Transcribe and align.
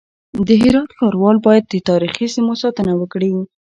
د 0.47 0.49
هرات 0.63 0.89
ښاروال 0.97 1.37
بايد 1.45 1.65
د 1.67 1.73
تاريخي 1.89 2.27
سيمو 2.35 2.53
ساتنه 2.63 2.93
وکړي. 2.97 3.31